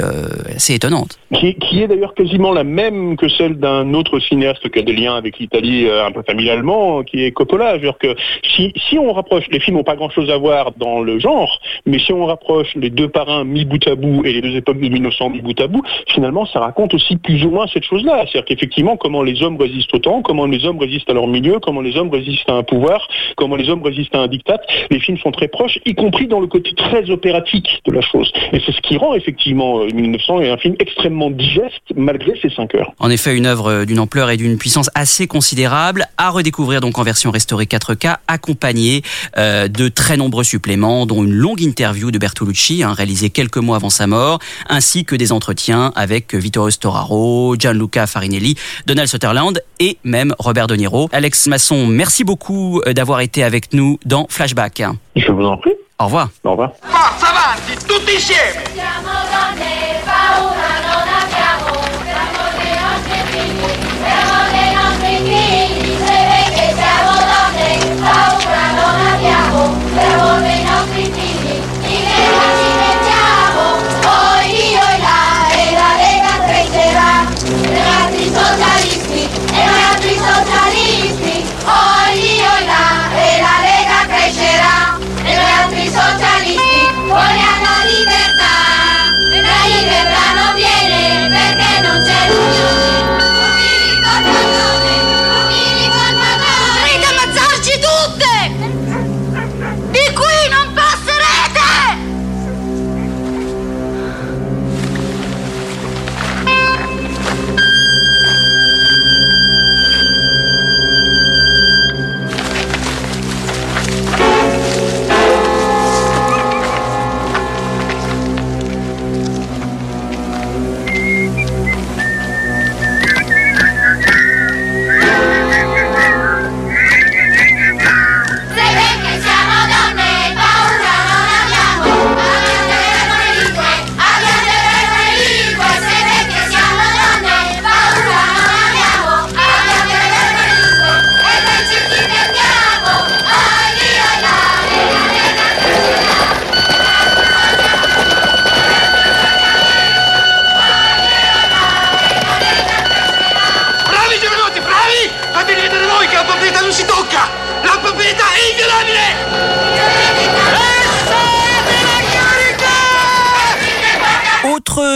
assez 0.56 0.74
étonnante. 0.74 1.18
Qui, 1.34 1.56
qui 1.56 1.82
est 1.82 1.88
d'ailleurs 1.88 2.14
quasiment 2.14 2.54
la 2.54 2.64
même 2.64 3.18
que 3.18 3.28
celle 3.28 3.60
d'un 3.60 3.94
autre 3.94 4.20
cinéaste 4.20 4.70
qui 4.70 4.80
a 4.80 4.82
des 4.82 4.94
liens 4.94 5.16
avec 5.16 5.40
l'Italie 5.40 5.88
un 5.90 6.12
peu 6.12 6.22
familialement, 6.24 7.04
qui 7.04 7.24
est 7.24 7.32
Coppola. 7.32 7.78
-dire 7.78 7.98
que 8.00 8.16
si, 8.56 8.74
si 8.90 8.98
on 8.98 9.12
rapproche, 9.14 9.46
les 9.52 9.60
films 9.60 9.78
n'ont 9.78 9.84
pas 9.84 9.96
grand-chose 9.96 10.30
à 10.30 10.38
voir 10.38 10.72
dans 10.78 11.02
le 11.02 11.20
genre, 11.20 11.60
mais 11.86 12.00
si 12.00 12.14
on 12.14 12.26
rapproche 12.26 12.74
les 12.76 12.90
deux 12.90 13.10
parrains 13.10 13.44
mis 13.44 13.66
bout 13.66 13.86
à 13.88 13.96
bout 13.96 14.24
et 14.26 14.34
les 14.34 14.42
deux 14.42 14.56
époques 14.56 14.80
de 14.80 14.88
1900 14.88 15.30
mis 15.30 15.42
bout 15.42 15.60
à 15.60 15.68
bout, 15.68 15.84
finalement, 16.14 16.46
ça 16.46 16.60
raconte 16.60 16.94
aussi 16.94 17.18
plus 17.18 17.44
ou 17.44 17.50
moins 17.50 17.68
cette 17.68 17.84
chose-là. 17.84 18.26
C'est-à-dire 18.26 18.46
qu'effectivement, 18.46 18.98
comment 18.98 19.24
les 19.24 19.42
hommes 19.42 19.58
résistent 19.58 19.96
au 19.96 20.00
comment 20.24 20.46
les 20.46 20.66
hommes 20.66 20.80
résistent 20.80 21.10
à 21.10 21.14
leur 21.14 21.28
milieu, 21.28 21.60
comment 21.60 21.82
les 21.82 21.98
hommes 21.98 22.10
résistent 22.10 22.50
à 22.50 22.54
un 22.54 22.64
pouvoir, 22.64 23.08
comment 23.36 23.56
les 23.56 23.70
hommes 23.70 23.84
résistent 23.84 24.16
à 24.16 24.20
un 24.20 24.28
diktat. 24.28 24.62
Les 24.90 25.00
films 25.00 25.18
sont 25.18 25.32
très 25.32 25.48
proches, 25.48 25.80
y 25.86 25.96
compris 25.96 26.28
dans 26.28 26.40
le 26.40 26.48
côté 26.48 26.74
très 26.76 27.10
opératique 27.10 27.82
de 27.86 27.92
la 27.92 28.02
chose. 28.02 28.32
Et 28.54 28.62
c'est 28.66 28.72
ce 28.72 28.82
qui 28.82 28.98
rend 28.98 29.16
effectivement 29.16 29.86
1900 29.86 30.40
euh, 30.42 30.54
un 30.54 30.58
film 30.58 30.76
extrêmement 30.80 31.30
digeste 31.30 31.84
malgré 31.96 32.40
ses 32.42 32.50
5 32.50 32.76
heures. 32.76 32.92
En 33.00 33.10
effet, 33.10 33.36
une 33.36 33.46
œuvre 33.46 33.72
euh, 33.72 33.86
d'une 33.86 34.00
ampleur 34.00 34.30
et 34.30 34.38
d'une 34.38 34.58
puissance 34.58 34.90
assez 34.96 35.28
considérable 35.28 36.06
à 36.18 36.30
redécouvrir 36.30 36.82
donc 36.82 36.98
en 36.98 37.04
version 37.04 37.32
restaurée 37.32 37.66
4K, 37.66 38.18
accompagnée 38.28 39.02
euh, 39.38 39.68
de 39.68 39.88
très 39.88 40.18
nombreux 40.18 40.44
suppléments 40.44 41.06
dont 41.06 41.24
une 41.24 41.34
longue 41.34 41.62
interview 41.62 42.12
de 42.12 42.18
Bertolucci, 42.18 42.84
hein, 42.84 42.94
réalisée 42.94 43.30
quelques 43.30 43.58
mois 43.58 43.78
avant 43.78 43.90
sa 43.90 44.08
mort, 44.08 44.40
ainsi 44.70 45.06
que 45.06 45.16
des 45.16 45.32
entretiens 45.32 45.92
avec 45.96 46.34
Vittorio 46.34 46.70
Storaro, 46.70 47.56
Gianluca 47.58 48.08
Farinelli, 48.08 48.56
Donald 48.86 49.10
Sutherland 49.10 49.62
et 49.80 49.98
même 50.04 50.34
Robert 50.40 50.68
De 50.68 50.76
Niro. 50.76 51.10
Alex 51.12 51.48
Masson, 51.48 51.88
merci 51.88 52.24
beaucoup 52.24 52.82
euh, 52.86 52.94
d'avoir 52.94 53.22
été 53.22 53.44
avec 53.44 53.74
nous 53.74 54.00
dans 54.06 54.28
Flashback. 54.30 54.84
Je 55.16 55.32
vous 55.32 55.46
en 55.46 55.58
prie. 55.58 55.74
Au 56.00 56.06
revoir. 56.06 56.30
Au 56.44 56.52
revoir. 56.52 56.72
Forza 56.82 57.28
avanti, 57.28 57.86
tutti 57.88 58.16
insieme! 58.18 58.66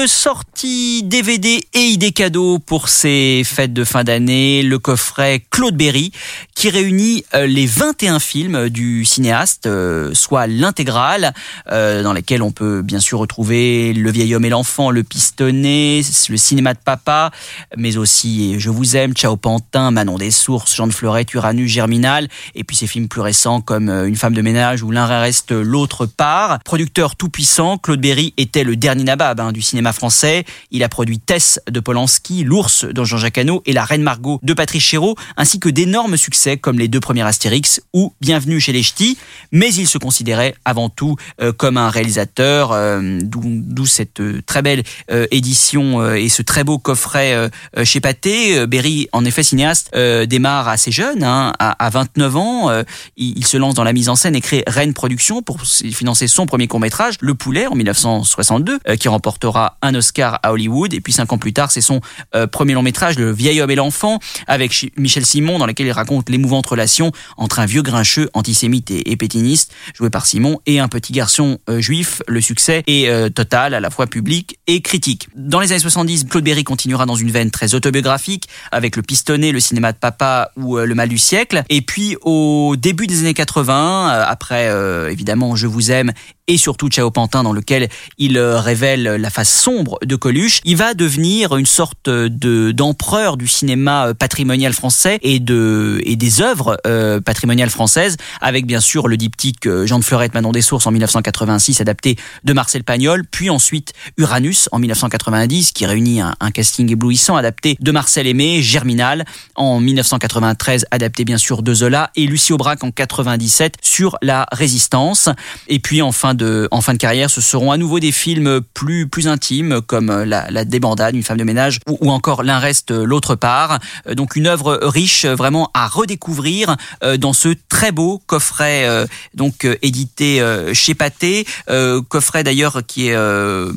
Sortie 0.09 1.03
DVD 1.03 1.61
et 1.79 1.85
idée 1.85 2.11
cadeau 2.11 2.59
pour 2.59 2.89
ces 2.89 3.43
fêtes 3.45 3.71
de 3.71 3.85
fin 3.85 4.03
d'année, 4.03 4.63
le 4.63 4.79
coffret 4.79 5.45
Claude 5.49 5.77
Berry 5.77 6.11
qui 6.53 6.69
réunit 6.69 7.23
euh, 7.35 7.47
les 7.47 7.65
21 7.65 8.19
films 8.19 8.67
du 8.67 9.05
cinéaste, 9.05 9.65
euh, 9.65 10.13
soit 10.13 10.45
l'intégrale, 10.45 11.33
euh, 11.71 12.03
dans 12.03 12.11
lesquels 12.11 12.41
on 12.41 12.51
peut 12.51 12.81
bien 12.81 12.99
sûr 12.99 13.19
retrouver 13.19 13.93
Le 13.93 14.11
vieil 14.11 14.35
homme 14.35 14.43
et 14.43 14.49
l'enfant, 14.49 14.91
Le 14.91 15.03
pistonné, 15.03 16.01
Le 16.27 16.35
cinéma 16.35 16.73
de 16.73 16.79
papa, 16.83 17.31
mais 17.77 17.95
aussi 17.95 18.59
Je 18.59 18.69
vous 18.69 18.97
aime, 18.97 19.13
Ciao 19.13 19.37
Pantin, 19.37 19.91
Manon 19.91 20.17
des 20.17 20.31
sources, 20.31 20.75
Jean 20.75 20.87
de 20.87 20.91
Fleurette, 20.91 21.33
Uranus, 21.33 21.71
Germinal, 21.71 22.27
et 22.55 22.65
puis 22.65 22.75
ces 22.75 22.87
films 22.87 23.07
plus 23.07 23.21
récents 23.21 23.61
comme 23.61 23.89
Une 23.89 24.17
femme 24.17 24.33
de 24.33 24.41
ménage 24.41 24.83
où 24.83 24.91
l'un 24.91 25.05
reste 25.05 25.51
l'autre 25.51 26.05
part. 26.05 26.59
Producteur 26.65 27.15
tout 27.15 27.29
puissant, 27.29 27.77
Claude 27.77 28.01
Berry 28.01 28.33
était 28.35 28.65
le 28.65 28.75
dernier 28.75 29.05
nabab 29.05 29.39
hein, 29.39 29.53
du 29.53 29.61
cinéma 29.61 29.93
français. 29.93 30.43
Il 30.71 30.83
a 30.83 30.89
produit 30.89 31.19
Tess 31.19 31.61
de 31.69 31.79
Polanski, 31.79 32.43
L'ours 32.43 32.85
de 32.85 33.03
Jean-Jacques 33.03 33.37
Hano 33.37 33.61
et 33.65 33.73
La 33.73 33.85
Reine 33.85 34.01
Margot 34.01 34.39
de 34.43 34.53
Patrice 34.53 34.83
Chéreau, 34.83 35.15
ainsi 35.37 35.59
que 35.59 35.69
d'énormes 35.69 36.17
succès 36.17 36.57
comme 36.57 36.79
les 36.79 36.87
deux 36.87 36.99
premiers 36.99 37.23
Astérix 37.23 37.81
ou 37.93 38.13
Bienvenue 38.21 38.59
chez 38.59 38.71
les 38.71 38.83
Ch'tis. 38.83 39.17
Mais 39.51 39.73
il 39.73 39.87
se 39.87 39.97
considérait 39.97 40.55
avant 40.65 40.89
tout 40.89 41.15
euh, 41.41 41.51
comme 41.51 41.77
un 41.77 41.89
réalisateur, 41.89 42.71
euh, 42.71 43.19
d'où 43.21 43.85
cette 43.85 44.19
euh, 44.19 44.41
très 44.45 44.61
belle 44.61 44.83
édition 45.31 46.13
et 46.13 46.29
ce 46.29 46.41
très 46.41 46.63
beau 46.63 46.77
coffret 46.77 47.49
chez 47.83 47.99
Pathé. 47.99 48.65
Berry, 48.67 49.07
en 49.11 49.25
effet 49.25 49.43
cinéaste, 49.43 49.95
démarre 49.95 50.67
assez 50.67 50.91
jeune, 50.91 51.23
hein, 51.23 51.53
à, 51.59 51.83
à 51.83 51.89
29 51.89 52.35
ans. 52.35 52.83
Il, 53.17 53.45
se 53.45 53.57
lance 53.57 53.73
dans 53.73 53.83
la 53.83 53.93
mise 53.93 54.09
en 54.09 54.15
scène 54.15 54.35
et 54.35 54.41
crée 54.41 54.63
Rennes 54.67 54.93
Productions 54.93 55.41
pour 55.41 55.61
financer 55.63 56.27
son 56.27 56.45
premier 56.45 56.67
court-métrage, 56.67 57.15
Le 57.21 57.33
Poulet, 57.33 57.67
en 57.67 57.75
1962, 57.75 58.79
euh, 58.87 58.95
qui 58.95 59.07
remportera 59.07 59.77
un 59.81 59.93
Oscar 59.95 60.39
à 60.43 60.51
Hollywood. 60.51 60.93
Et 60.93 61.01
puis 61.01 61.13
cinq 61.13 61.33
ans 61.33 61.37
plus 61.37 61.53
tard, 61.53 61.58
c'est 61.67 61.81
son 61.81 62.01
euh, 62.35 62.47
premier 62.47 62.73
long-métrage, 62.73 63.17
Le 63.17 63.31
vieil 63.31 63.61
homme 63.61 63.71
et 63.71 63.75
l'enfant, 63.75 64.19
avec 64.47 64.91
Michel 64.97 65.25
Simon, 65.25 65.59
dans 65.59 65.65
lequel 65.65 65.87
il 65.87 65.91
raconte 65.91 66.29
l'émouvante 66.29 66.65
relation 66.67 67.11
entre 67.37 67.59
un 67.59 67.65
vieux 67.65 67.81
grincheux 67.81 68.29
antisémite 68.33 68.91
et, 68.91 69.11
et 69.11 69.17
pétiniste, 69.17 69.73
joué 69.93 70.09
par 70.09 70.25
Simon, 70.25 70.59
et 70.65 70.79
un 70.79 70.87
petit 70.87 71.13
garçon 71.13 71.59
euh, 71.69 71.81
juif. 71.81 72.21
Le 72.27 72.41
succès 72.41 72.83
est 72.87 73.09
euh, 73.09 73.29
total, 73.29 73.73
à 73.73 73.79
la 73.79 73.89
fois 73.89 74.07
public 74.07 74.59
et 74.67 74.81
critique. 74.81 75.27
Dans 75.35 75.59
les 75.59 75.71
années 75.71 75.81
70, 75.81 76.25
Claude 76.25 76.43
Berry 76.43 76.63
continuera 76.63 77.05
dans 77.05 77.15
une 77.15 77.31
veine 77.31 77.51
très 77.51 77.75
autobiographique, 77.75 78.45
avec 78.71 78.95
Le 78.95 79.01
Pistonné, 79.01 79.51
Le 79.51 79.59
cinéma 79.59 79.91
de 79.91 79.97
papa 79.97 80.51
ou 80.55 80.77
Le 80.77 80.95
mal 80.95 81.09
du 81.09 81.17
siècle. 81.17 81.63
Et 81.69 81.81
puis 81.81 82.15
au 82.21 82.75
début 82.77 83.07
des 83.07 83.19
années 83.19 83.33
80, 83.33 84.11
euh, 84.11 84.23
après 84.27 84.69
évidemment 85.11 85.55
Je 85.55 85.67
vous 85.67 85.91
aime 85.91 86.11
et 86.47 86.57
surtout 86.57 86.89
Ciao 86.89 87.11
Pantin 87.11 87.43
dans 87.43 87.53
lequel 87.53 87.89
il 88.17 88.39
révèle 88.39 89.03
la 89.03 89.29
face 89.29 89.53
sombre 89.53 89.99
de 90.03 90.15
Coluche, 90.15 90.61
il 90.65 90.77
va 90.77 90.93
devenir 90.93 91.48
une 91.57 91.65
sorte 91.65 92.09
de 92.09 92.71
d'empereur 92.71 93.37
du 93.37 93.47
cinéma 93.47 94.07
euh, 94.07 94.13
patrimonial 94.13 94.73
français 94.73 95.19
et 95.21 95.39
de 95.39 96.01
et 96.03 96.15
des 96.15 96.41
œuvres 96.41 96.77
euh, 96.85 97.19
patrimoniales 97.19 97.69
françaises 97.69 98.17
avec 98.41 98.65
bien 98.65 98.79
sûr 98.79 99.07
le 99.07 99.17
diptyque 99.17 99.65
euh, 99.65 99.85
Jean 99.85 99.99
de 99.99 100.03
Fleurette 100.03 100.33
Manon 100.33 100.51
des 100.51 100.61
Sources 100.61 100.85
en 100.87 100.91
1986 100.91 101.81
adapté 101.81 102.17
de 102.43 102.53
Marcel 102.53 102.83
Pagnol, 102.83 103.25
puis 103.25 103.49
ensuite 103.49 103.93
Uranus 104.17 104.69
en 104.71 104.79
1990 104.79 105.71
qui 105.71 105.85
réunit 105.85 106.21
un, 106.21 106.51
casting 106.51 106.91
éblouissant 106.91 107.35
adapté 107.35 107.77
de 107.79 107.91
Marcel 107.91 108.27
Aimé, 108.27 108.61
Germinal 108.61 109.25
en 109.55 109.79
1993 109.79 110.85
adapté 110.91 111.25
bien 111.25 111.37
sûr 111.37 111.63
de 111.63 111.73
Zola 111.73 112.11
et 112.15 112.25
Lucie 112.25 112.53
Aubrac 112.53 112.83
en 112.83 112.91
97 112.91 113.75
sur 113.81 114.17
la 114.21 114.45
résistance. 114.51 115.29
Et 115.67 115.79
puis 115.79 116.01
en 116.01 116.11
fin 116.11 116.33
de 116.33 116.67
en 116.71 116.81
fin 116.81 116.93
de 116.93 116.97
carrière 116.99 117.29
ce 117.29 117.41
seront 117.41 117.71
à 117.71 117.77
nouveau 117.77 117.99
des 117.99 118.11
films 118.11 118.61
plus 118.73 119.07
plus 119.07 119.27
intimes 119.27 119.81
comme 119.81 120.23
la, 120.23 120.49
la 120.49 120.65
débandade 120.65 121.15
une 121.15 121.23
femme 121.23 121.37
de 121.39 121.43
ménage 121.43 121.79
ou, 121.87 122.11
encore 122.11 122.43
l'un 122.43 122.59
reste 122.59 122.91
l'autre 122.91 123.35
part. 123.35 123.79
Euh, 124.07 124.15
donc 124.15 124.35
une 124.35 124.47
œuvre 124.47 124.79
riche 124.83 125.25
euh, 125.25 125.35
vraiment 125.35 125.71
à 125.73 125.87
redécouvrir 125.87 126.75
euh, 127.03 127.17
dans 127.17 127.33
ce 127.33 127.55
très 127.69 127.91
beau 127.91 128.21
coffret 128.27 128.87
euh, 128.87 129.05
donc 129.33 129.65
euh, 129.65 129.75
édité 129.81 130.41
euh, 130.41 130.73
chez 130.73 130.93
Pathé. 130.93 131.45
Euh, 131.69 132.01
coffret 132.07 132.43
d'ailleurs 132.43 132.81
qui 132.85 133.07
est 133.07 133.15
euh, 133.15 133.71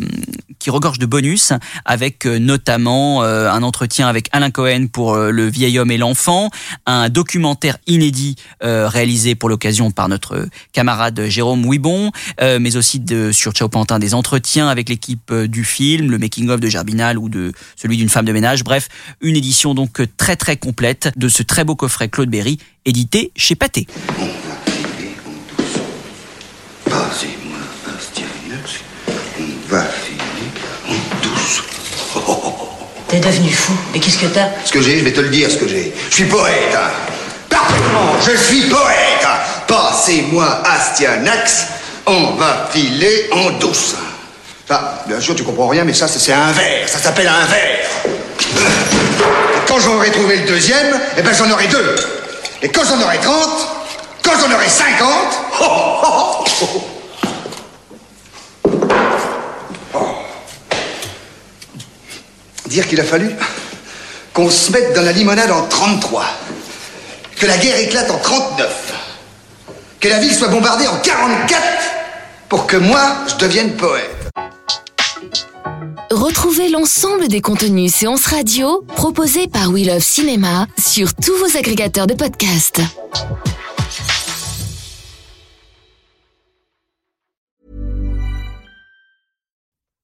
qui 0.63 0.71
regorge 0.71 1.01
de 1.01 1.07
bonus 1.07 1.53
avec 1.85 2.25
euh, 2.25 2.39
notamment 2.39 3.25
euh, 3.25 3.51
un 3.51 3.65
entretien 3.65 4.07
avec 4.07 4.29
Alain 4.31 4.53
Cohen 4.53 4.87
pour 4.87 5.15
euh, 5.15 5.33
Le 5.33 5.49
vieil 5.49 5.77
homme 5.81 5.91
et 5.91 5.99
l'enfant, 5.99 6.51
un 6.87 7.09
documentaire 7.09 7.79
inédit 7.87 8.37
réalisé 8.61 9.35
pour 9.35 9.49
l'occasion 9.49 9.91
par 9.91 10.09
notre 10.09 10.47
camarade 10.73 11.27
Jérôme 11.29 11.65
Ouibon, 11.67 12.13
mais 12.41 12.77
aussi 12.77 13.03
sur 13.33 13.53
Ciao 13.53 13.69
Pantin 13.69 13.99
des 13.99 14.15
entretiens 14.15 14.69
avec 14.69 14.89
l'équipe 14.89 15.33
du 15.33 15.65
film, 15.65 16.11
le 16.11 16.19
making-of 16.19 16.61
de 16.61 16.69
Gerbinal 16.69 17.19
ou 17.19 17.29
de 17.29 17.53
celui 17.77 17.97
d'une 17.97 18.09
femme 18.09 18.25
de 18.25 18.33
ménage. 18.33 18.63
Bref, 18.63 18.89
une 19.21 19.37
édition 19.37 19.75
donc 19.75 20.01
très 20.17 20.37
très 20.37 20.57
complète 20.57 21.11
de 21.17 21.29
ce 21.29 21.43
très 21.43 21.65
beau 21.65 21.75
coffret 21.75 22.09
Claude 22.09 22.31
Berry, 22.31 22.59
édité 22.85 23.33
chez 23.37 23.55
Pathé. 23.55 23.87
On 24.19 24.27
va 29.69 30.02
T'es 33.09 33.19
devenu 33.21 33.51
fou. 33.53 33.73
Mais 33.93 34.01
qu'est-ce 34.01 34.19
que 34.19 34.27
t'as 34.27 34.49
Ce 34.65 34.73
que 34.73 34.81
j'ai, 34.81 34.99
je 34.99 35.05
vais 35.05 35.13
te 35.13 35.21
le 35.21 35.29
dire, 35.29 35.51
ce 35.51 35.57
que 35.57 35.69
j'ai. 35.69 35.93
Je 36.09 36.15
suis 36.15 36.25
poète. 36.25 36.75
hein. 36.75 36.91
Parfaitement, 37.49 38.15
je 38.27 38.37
suis 38.37 38.63
poète. 38.63 39.27
Passez-moi 39.67 40.63
Astyanax, 40.65 41.67
on 42.07 42.33
va 42.33 42.69
filer 42.73 43.29
en 43.33 43.51
douce. 43.59 43.95
Ça, 44.69 45.05
bien 45.07 45.21
sûr, 45.21 45.35
tu 45.35 45.43
comprends 45.45 45.69
rien, 45.69 45.85
mais 45.85 45.93
ça, 45.93 46.09
c'est 46.09 46.33
un 46.33 46.53
verre. 46.53 46.89
Ça 46.89 46.99
s'appelle 46.99 47.29
un 47.29 47.45
verre. 47.47 47.87
quand 49.67 49.79
j'aurai 49.81 50.11
trouvé 50.11 50.37
le 50.37 50.47
deuxième, 50.47 50.99
eh 51.17 51.23
ben 51.23 51.35
j'en 51.35 51.51
aurai 51.51 51.67
deux. 51.67 51.97
Et 52.63 52.69
quand 52.69 52.83
j'en 52.85 53.01
aurai 53.03 53.19
30, 53.19 53.35
quand 54.23 54.33
j'en 54.41 54.55
aurai 54.55 54.69
50, 54.69 55.09
oh, 55.61 55.65
oh, 56.05 56.45
oh, 56.63 56.83
Dire 62.73 62.89
qu'il 62.89 63.01
a 63.01 63.05
fallu 63.05 63.29
qu'on 64.33 64.49
se 64.49 64.73
mette 64.73 64.95
dans 64.95 65.03
la 65.03 65.13
limonade 65.13 65.51
en 65.51 65.67
33, 65.67 66.25
que 67.37 67.45
la 67.45 67.59
guerre 67.59 67.77
éclate 67.77 68.11
en 68.11 68.17
39, 68.17 68.95
que 70.01 70.09
la 70.09 70.19
ville 70.19 70.35
soit 70.35 70.49
bombardée 70.49 70.87
en 70.87 70.97
44 70.97 71.63
pour 72.49 72.67
que 72.67 72.79
moi 72.79 73.15
je 73.29 73.35
devienne 73.35 73.77
poète. 73.77 74.31
Retrouvez 76.11 76.71
l'ensemble 76.71 77.29
des 77.29 77.43
contenus 77.43 77.93
séances 77.93 78.25
radio 78.25 78.83
proposés 78.97 79.49
par 79.49 79.69
We 79.69 79.87
Love 79.87 80.01
Cinéma 80.03 80.67
sur 80.79 81.13
tous 81.15 81.37
vos 81.37 81.59
agrégateurs 81.59 82.07
de 82.07 82.15
podcasts. 82.15 82.81